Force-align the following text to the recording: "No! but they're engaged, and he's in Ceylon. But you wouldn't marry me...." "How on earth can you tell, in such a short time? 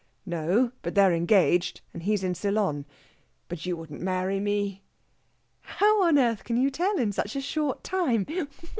"No! 0.25 0.71
but 0.81 0.95
they're 0.95 1.13
engaged, 1.13 1.81
and 1.93 2.01
he's 2.01 2.23
in 2.23 2.33
Ceylon. 2.33 2.85
But 3.47 3.67
you 3.67 3.77
wouldn't 3.77 4.01
marry 4.01 4.39
me...." 4.39 4.81
"How 5.61 6.01
on 6.01 6.17
earth 6.17 6.43
can 6.43 6.57
you 6.57 6.71
tell, 6.71 6.97
in 6.97 7.11
such 7.11 7.35
a 7.35 7.39
short 7.41 7.83
time? 7.83 8.25